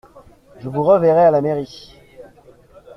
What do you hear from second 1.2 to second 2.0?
à la mairie.